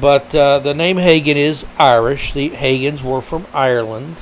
[0.00, 2.32] But uh, the name Hagin is Irish.
[2.32, 4.16] The Hagins were from Ireland.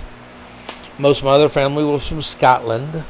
[0.98, 3.04] Most of my other family was from Scotland.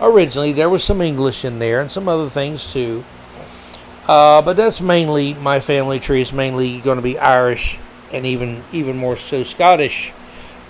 [0.00, 3.02] Originally, there was some English in there and some other things too.
[4.06, 7.78] Uh, but that's mainly my family tree is mainly going to be Irish
[8.12, 10.12] and even even more so Scottish.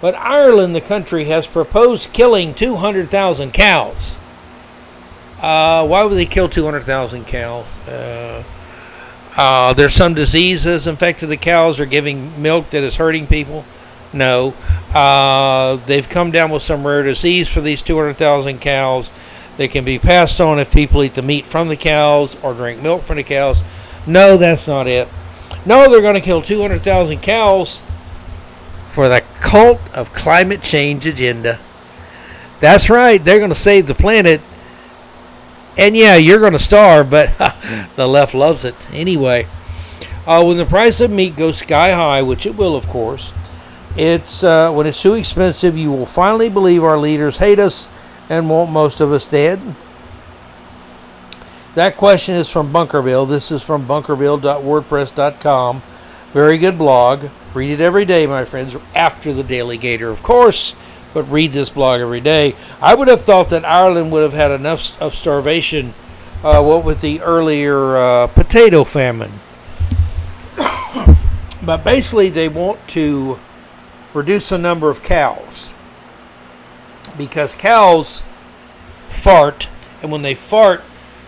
[0.01, 4.17] But Ireland, the country, has proposed killing 200,000 cows.
[5.41, 7.67] Uh, why would they kill 200,000 cows?
[7.89, 8.43] Uh,
[9.37, 13.65] uh, there's some diseases infected the cows or giving milk that is hurting people.
[14.13, 14.55] No.
[14.93, 19.11] Uh, they've come down with some rare disease for these 200,000 cows.
[19.57, 22.83] They can be passed on if people eat the meat from the cows or drink
[22.83, 23.63] milk from the cows.
[24.07, 25.09] No, that's not it.
[25.67, 27.81] No, they're going to kill 200,000 cows
[28.89, 31.59] for the cult of climate change agenda.
[32.61, 34.41] That's right, they're going to save the planet.
[35.79, 37.31] And yeah, you're going to starve, but
[37.97, 39.47] the left loves it anyway.
[40.27, 43.33] Uh, when the price of meat goes sky high, which it will, of course,
[43.97, 47.89] it's uh, when it's too expensive, you will finally believe our leaders hate us
[48.29, 49.61] and want most of us dead.
[51.75, 53.29] That question is from Bunkerville.
[53.29, 55.83] This is from bunkerville.wordpress.com.
[56.33, 57.29] Very good blog.
[57.55, 60.75] Read it every day, my friends, after the DaleyGator, of course,
[61.13, 62.55] but read this blog every day.
[62.81, 65.93] I would have thought that Ireland would have had enough of starvation,
[66.45, 69.33] uh, what with the earlier uh, potato famine.
[71.65, 73.41] but basically, they want to
[74.15, 75.75] reduce the number of cows
[77.19, 78.23] because cows
[79.09, 79.69] fart,
[80.01, 80.83] and when they fart,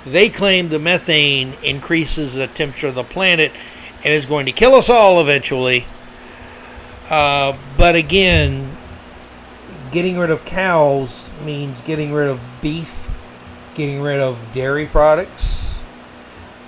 [0.06, 3.50] they claim the methane increases the temperature of the planet
[4.04, 5.86] and is going to kill us all eventually.
[7.10, 8.76] Uh, but again,
[9.90, 13.10] getting rid of cows means getting rid of beef,
[13.74, 15.80] getting rid of dairy products,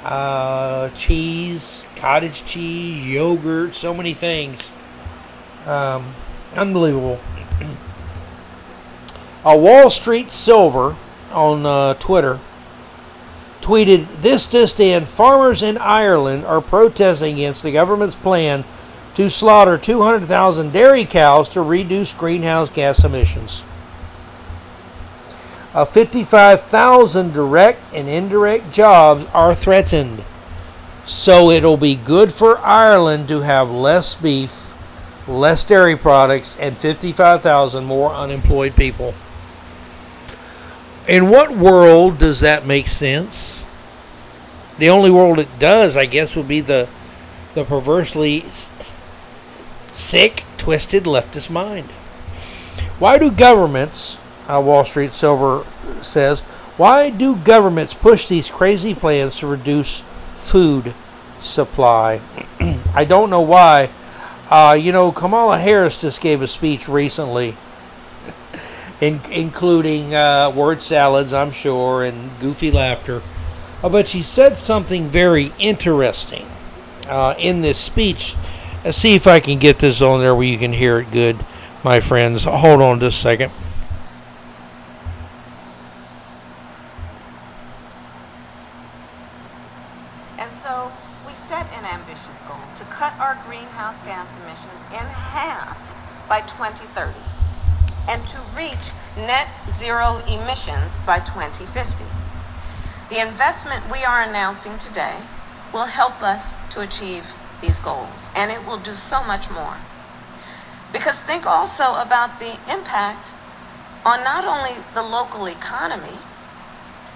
[0.05, 4.71] uh, cheese, cottage cheese, yogurt, so many things.
[5.67, 6.15] Um,
[6.55, 7.19] unbelievable.
[9.47, 10.97] A Wall Street Silver
[11.33, 12.39] on uh, Twitter
[13.65, 18.63] tweeted this just in farmers in Ireland are protesting against the government's plan
[19.15, 23.65] to slaughter 200,000 dairy cows to reduce greenhouse gas emissions.
[25.73, 30.23] Uh, 55,000 direct and indirect jobs are threatened.
[31.07, 34.75] So it'll be good for Ireland to have less beef,
[35.27, 39.15] less dairy products, and 55,000 more unemployed people.
[41.07, 43.67] In what world does that make sense?
[44.79, 46.89] The only world it does, I guess, would be the
[47.55, 48.41] the perversely
[49.93, 51.91] sick, twisted leftist mind.
[52.99, 55.65] Why do governments, uh, Wall Street Silver
[56.01, 56.41] says,
[56.77, 60.01] why do governments push these crazy plans to reduce
[60.35, 60.95] food
[61.39, 62.21] supply?
[62.95, 63.91] I don't know why.
[64.51, 67.57] Uh, you know, Kamala Harris just gave a speech recently
[69.05, 73.23] in, including uh, word salads, I'm sure, and goofy laughter.
[73.83, 76.47] Uh, but she said something very interesting
[77.07, 78.35] uh, in this speech.
[78.85, 81.37] Let's see if I can get this on there where you can hear it good,
[81.85, 82.45] my friends.
[82.45, 83.53] Hold on just a second.
[99.95, 102.03] Zero emissions by 2050.
[103.11, 105.19] The investment we are announcing today
[105.73, 107.23] will help us to achieve
[107.61, 109.77] these goals, and it will do so much more.
[110.91, 113.31] Because think also about the impact
[114.05, 116.19] on not only the local economy,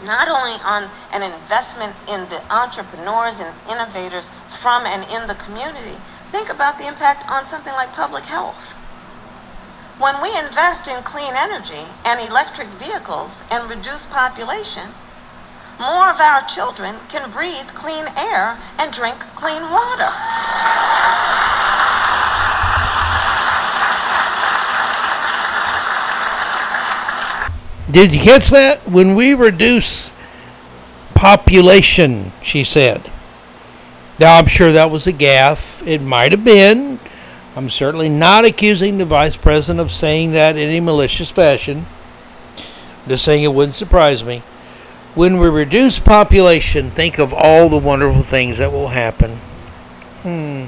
[0.04, 4.26] not only on an investment in the entrepreneurs and innovators
[4.62, 5.98] from and in the community,
[6.30, 8.77] think about the impact on something like public health.
[9.98, 14.90] When we invest in clean energy and electric vehicles and reduce population,
[15.80, 20.12] more of our children can breathe clean air and drink clean water.
[27.90, 28.88] Did you catch that?
[28.88, 30.12] When we reduce
[31.16, 33.10] population, she said.
[34.20, 35.84] Now, I'm sure that was a gaffe.
[35.84, 37.00] It might have been.
[37.58, 41.86] I'm certainly not accusing the vice president of saying that in a malicious fashion.
[43.08, 44.44] Just saying it wouldn't surprise me.
[45.16, 49.38] When we reduce population, think of all the wonderful things that will happen.
[50.22, 50.66] Hmm.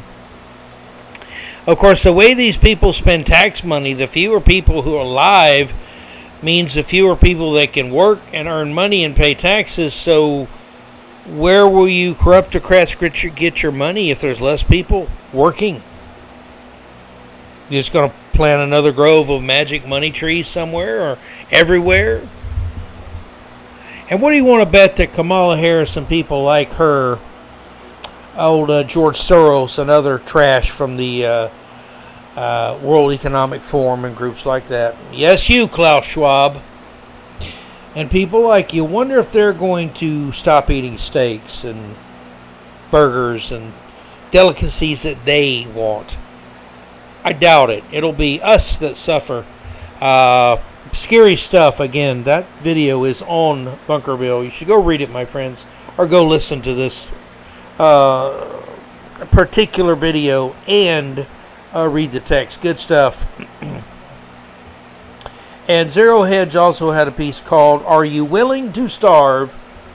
[1.65, 5.73] Of course, the way these people spend tax money, the fewer people who are alive
[6.43, 9.95] means the fewer people that can work and earn money and pay taxes.
[9.95, 10.47] So,
[11.25, 15.85] where will you corruptocrats get your, get your money if there's less people working?
[17.71, 21.19] You're just going to plant another grove of magic money trees somewhere or
[21.51, 22.29] everywhere?
[24.11, 27.19] And what do you want to bet that Kamala Harris and people like her,
[28.37, 31.49] old uh, George Soros and other trash from the uh,
[32.37, 34.97] uh, World Economic Forum and groups like that.
[35.13, 36.63] Yes, you, Klaus Schwab.
[37.95, 41.97] And people like you wonder if they're going to stop eating steaks and
[42.91, 43.73] burgers and
[44.31, 46.17] delicacies that they want.
[47.25, 47.85] I doubt it.
[47.93, 49.45] It'll be us that suffer.
[50.01, 50.59] Uh,
[50.93, 51.81] scary stuff.
[51.81, 54.45] Again, that video is on Bunkerville.
[54.45, 55.67] You should go read it, my friends,
[55.99, 57.13] or go listen to this
[57.79, 58.63] uh,
[59.31, 61.27] particular video and
[61.75, 62.61] uh, read the text.
[62.61, 63.29] Good stuff.
[65.69, 69.53] and Zero Hedge also had a piece called Are You Willing to Starve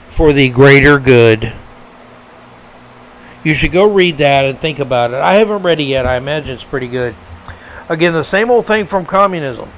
[0.08, 1.52] for the Greater Good?
[3.46, 5.18] You should go read that and think about it.
[5.18, 6.04] I haven't read it yet.
[6.04, 7.14] I imagine it's pretty good.
[7.88, 9.70] Again, the same old thing from communism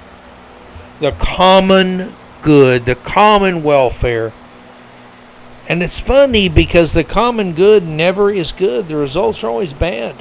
[1.00, 4.32] the common good, the common welfare.
[5.68, 8.88] And it's funny because the common good never is good.
[8.88, 10.16] The results are always bad.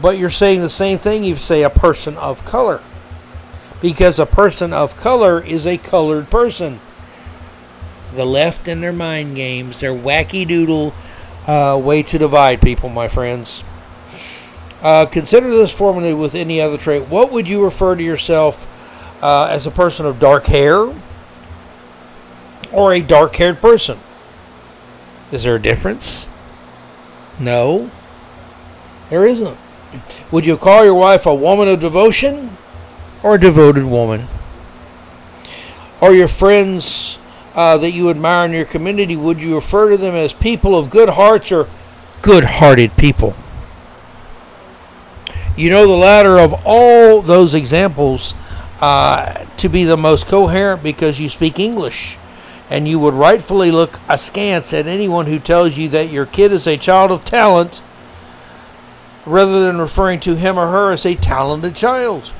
[0.00, 2.82] But you're saying the same thing you say a person of color.
[3.80, 6.80] Because a person of color is a colored person
[8.14, 10.94] the left and their mind games, their wacky doodle
[11.46, 13.62] uh, way to divide people, my friends.
[14.82, 17.08] Uh, consider this formula with any other trait.
[17.08, 18.70] What would you refer to yourself
[19.22, 20.92] uh, as a person of dark hair
[22.72, 23.98] or a dark haired person?
[25.32, 26.28] Is there a difference?
[27.38, 27.90] No,
[29.10, 29.58] there isn't.
[30.30, 32.56] Would you call your wife a woman of devotion
[33.22, 34.28] or a devoted woman?
[36.00, 37.18] Or your friends
[37.54, 40.90] uh, that you admire in your community, would you refer to them as people of
[40.90, 41.68] good hearts or
[42.20, 43.34] good hearted people?
[45.56, 48.34] You know the latter of all those examples
[48.80, 52.18] uh, to be the most coherent because you speak English.
[52.70, 56.66] And you would rightfully look askance at anyone who tells you that your kid is
[56.66, 57.82] a child of talent
[59.26, 62.32] rather than referring to him or her as a talented child.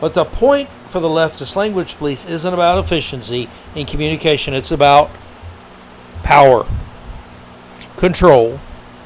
[0.00, 5.10] But the point for the leftist language police isn't about efficiency in communication, it's about
[6.22, 6.66] power,
[7.96, 8.60] control,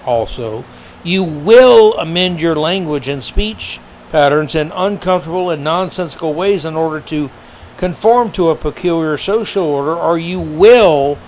[0.04, 0.64] also.
[1.02, 7.00] You will amend your language and speech patterns in uncomfortable and nonsensical ways in order
[7.00, 7.30] to
[7.76, 11.18] conform to a peculiar social order, or you will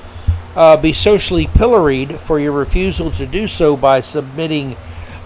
[0.57, 4.77] uh, be socially pilloried for your refusal to do so by submitting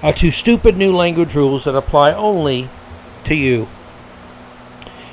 [0.02, 2.68] uh, to stupid new language rules that apply only
[3.24, 3.68] to you.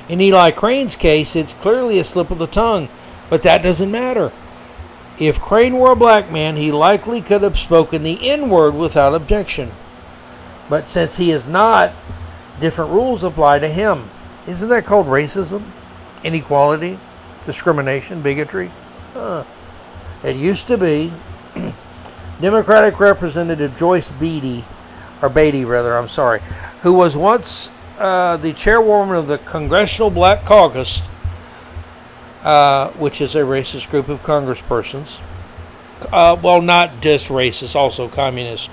[0.08, 2.90] In Eli Crane's case, it's clearly a slip of the tongue,
[3.30, 4.32] but that doesn't matter.
[5.20, 9.16] If Crane were a black man, he likely could have spoken the N word without
[9.16, 9.72] objection.
[10.70, 11.94] But since he is not,
[12.60, 14.10] different rules apply to him.
[14.48, 15.64] Isn't that called racism?
[16.24, 17.00] Inequality?
[17.46, 18.22] Discrimination?
[18.22, 18.72] Bigotry?
[19.14, 19.46] Huh.
[20.26, 21.14] It used to be.
[22.42, 24.66] Democratic Representative Joyce Beatty,
[25.22, 26.42] or Beatty rather, I'm sorry,
[26.82, 27.70] who was once
[28.00, 31.04] uh, the chairwoman of the Congressional Black Caucus,
[32.44, 35.22] uh, which is a racist group of congresspersons.
[36.12, 38.72] Uh, well, not just racist, also communist.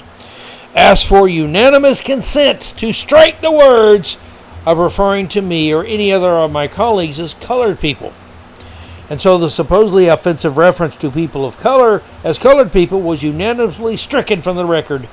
[0.75, 4.17] Asked for unanimous consent to strike the words
[4.65, 8.15] of referring to me or any other of my colleagues as colored people.
[9.11, 13.97] And so the supposedly offensive reference to people of color as colored people was unanimously
[13.97, 15.09] stricken from the record.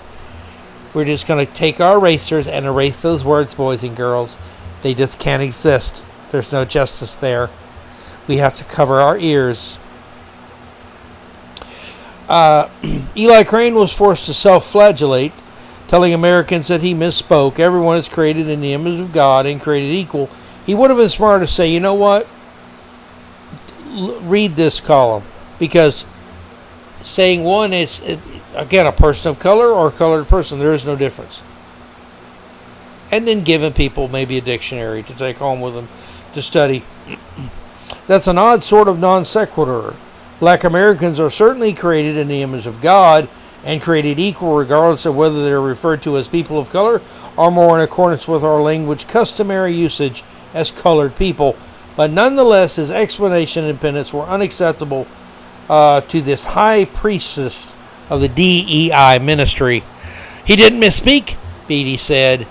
[0.94, 4.40] We're just going to take our erasers and erase those words, boys and girls.
[4.82, 6.06] They just can't exist.
[6.32, 7.50] There's no justice there.
[8.28, 9.78] We have to cover our ears.
[12.28, 12.70] Uh,
[13.18, 15.34] Eli Crane was forced to self flagellate,
[15.88, 17.60] telling Americans that he misspoke.
[17.60, 20.30] Everyone is created in the image of God and created equal.
[20.66, 22.28] He would have been smarter to say, you know what?
[23.90, 25.24] L- read this column.
[25.58, 26.06] Because
[27.04, 28.02] saying one is,
[28.56, 31.42] again, a person of color or a colored person, there is no difference.
[33.12, 35.88] And then giving people maybe a dictionary to take home with them
[36.34, 36.84] to study.
[38.08, 39.96] That's an odd sort of non sequitur.
[40.40, 43.28] Black Americans are certainly created in the image of God
[43.64, 47.02] and created equal regardless of whether they're referred to as people of color
[47.36, 50.24] or more in accordance with our language customary usage
[50.54, 51.58] as colored people.
[52.00, 55.06] But nonetheless, his explanation and penance were unacceptable
[55.70, 57.76] uh, to this high priestess
[58.10, 59.84] of the DEI ministry.
[60.46, 61.36] He didn't misspeak,
[61.68, 62.48] Beatty said.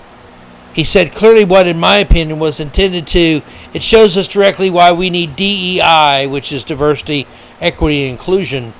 [0.75, 3.41] He said clearly what, in my opinion, was intended to.
[3.73, 7.25] It shows us directly why we need DEI, which is diversity,
[7.59, 8.73] equity, and inclusion.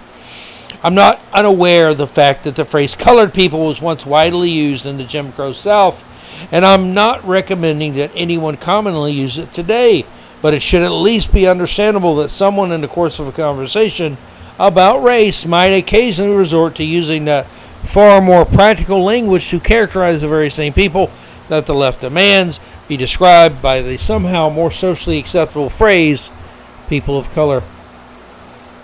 [0.83, 4.85] I'm not unaware of the fact that the phrase colored people was once widely used
[4.85, 6.05] in the Jim Crow South,
[6.51, 10.05] and I'm not recommending that anyone commonly use it today,
[10.41, 14.17] but it should at least be understandable that someone in the course of a conversation
[14.59, 17.45] about race might occasionally resort to using that
[17.83, 21.09] far more practical language to characterize the very same people
[21.47, 26.29] that the left demands be described by the somehow more socially acceptable phrase
[26.87, 27.63] people of color.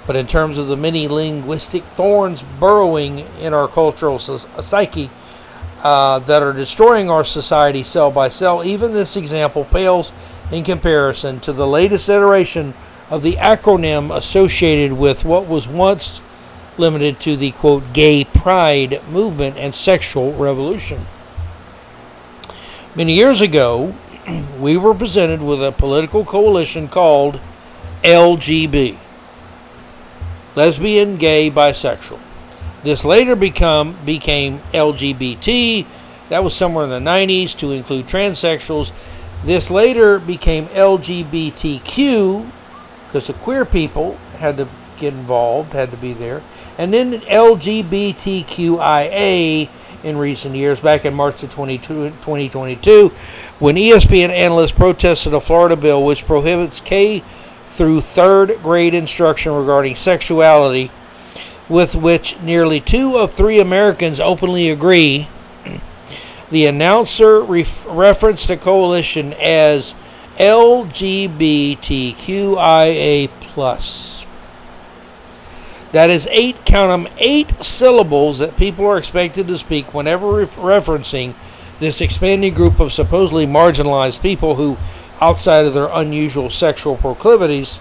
[0.08, 5.10] But in terms of the many linguistic thorns burrowing in our cultural psyche
[5.84, 10.12] uh, that are destroying our society cell by cell, even this example pales
[10.52, 12.74] in comparison to the latest iteration
[13.10, 16.22] of the acronym associated with what was once
[16.78, 21.06] limited to the quote gay pride movement and sexual revolution.
[22.96, 23.96] Many years ago,
[24.60, 27.40] we were presented with a political coalition called
[28.04, 28.98] LGB
[30.56, 32.20] lesbian, gay, bisexual.
[32.84, 35.86] This later become became LGBT.
[36.30, 38.92] That was somewhere in the 90s to include transsexuals.
[39.44, 42.50] This later became LGBTQ
[43.06, 46.42] because the queer people had to get involved, had to be there.
[46.78, 49.70] And then LGBTQIA
[50.04, 53.10] in recent years, back in March of 2022,
[53.60, 57.24] when ESPN analysts protested a Florida bill which prohibits K
[57.66, 60.92] through third grade instruction regarding sexuality,
[61.68, 65.28] with which nearly two of three Americans openly agree.
[66.52, 69.96] The announcer ref- referenced the coalition as
[70.38, 71.46] LGBTQIA.
[75.92, 80.58] That is eight, count them, eight syllables that people are expected to speak whenever ref-
[80.58, 81.34] referencing
[81.80, 84.78] this expanding group of supposedly marginalized people who
[85.22, 87.80] outside of their unusual sexual proclivities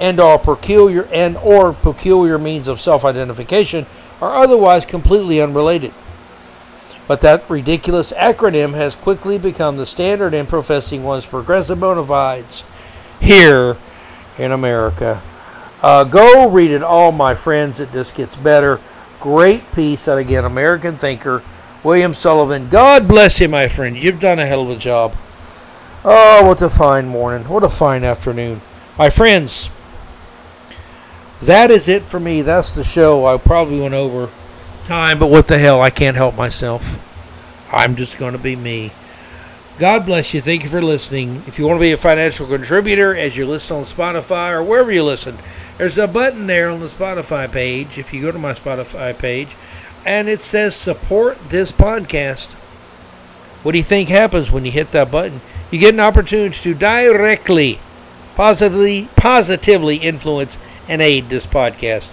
[0.00, 3.86] and or peculiar and or peculiar means of self-identification
[4.20, 5.92] are otherwise completely unrelated.
[7.08, 12.64] But that ridiculous acronym has quickly become the standard in professing one's progressive bona fides
[13.20, 13.76] here
[14.38, 15.22] in America.
[15.82, 17.80] Uh, go read it all, my friends.
[17.80, 18.80] It just gets better.
[19.20, 21.42] Great piece, and again, American thinker,
[21.82, 22.68] William Sullivan.
[22.68, 23.96] God bless you, my friend.
[23.96, 25.16] You've done a hell of a job.
[26.04, 27.48] Oh, what a fine morning.
[27.48, 28.60] What a fine afternoon.
[28.98, 29.70] My friends,
[31.40, 32.42] that is it for me.
[32.42, 33.26] That's the show.
[33.26, 34.30] I probably went over
[34.86, 35.80] time, but what the hell?
[35.80, 36.98] I can't help myself.
[37.72, 38.92] I'm just going to be me.
[39.78, 40.42] God bless you.
[40.42, 41.42] Thank you for listening.
[41.46, 44.92] If you want to be a financial contributor as you listen on Spotify or wherever
[44.92, 45.38] you listen,
[45.78, 47.98] there's a button there on the Spotify page.
[47.98, 49.56] If you go to my Spotify page,
[50.04, 52.52] and it says support this podcast.
[53.62, 55.40] What do you think happens when you hit that button?
[55.72, 57.80] you get an opportunity to directly,
[58.36, 62.12] positively, positively influence and aid this podcast.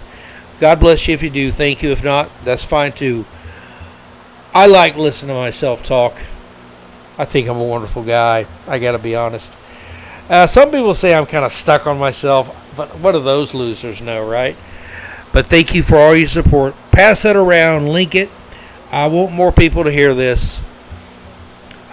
[0.60, 1.50] God bless you if you do.
[1.50, 1.90] Thank you.
[1.90, 3.24] If not, that's fine too.
[4.52, 6.18] I like listening to myself talk.
[7.16, 8.44] I think I'm a wonderful guy.
[8.66, 9.56] I got to be honest.
[10.28, 14.02] Uh, some people say I'm kind of stuck on myself, but what do those losers
[14.02, 14.54] know, right?
[15.32, 16.74] But thank you for all your support.
[16.92, 18.28] Pass that around, link it.
[18.90, 20.62] I want more people to hear this.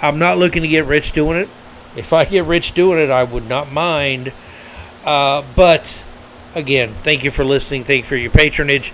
[0.01, 1.47] I'm not looking to get rich doing it.
[1.95, 4.33] If I get rich doing it, I would not mind.
[5.05, 6.05] Uh, but
[6.57, 7.83] again, thank you for listening.
[7.83, 8.91] Thank you for your patronage.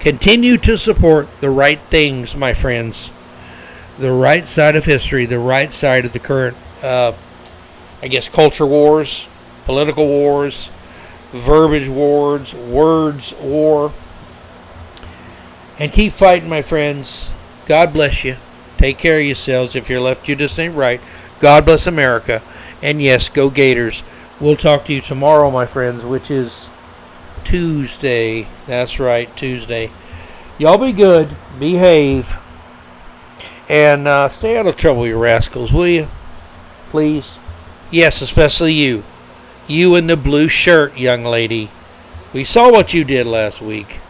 [0.00, 3.10] Continue to support the right things, my friends.
[3.98, 7.12] The right side of history, the right side of the current, uh,
[8.02, 9.28] I guess, culture wars,
[9.64, 10.70] political wars,
[11.30, 13.92] verbiage wars, words war.
[15.78, 17.32] And keep fighting, my friends.
[17.66, 18.36] God bless you.
[18.76, 19.76] Take care of yourselves.
[19.76, 21.00] If you're left, you just ain't right.
[21.38, 22.42] God bless America.
[22.82, 24.02] And yes, go Gators.
[24.40, 26.68] We'll talk to you tomorrow, my friends, which is
[27.44, 28.48] Tuesday.
[28.66, 29.90] That's right, Tuesday.
[30.58, 31.36] Y'all be good.
[31.58, 32.36] Behave.
[33.68, 36.08] And uh, stay out of trouble, you rascals, will you?
[36.90, 37.38] Please.
[37.90, 39.04] Yes, especially you.
[39.66, 41.70] You in the blue shirt, young lady.
[42.32, 44.00] We saw what you did last week.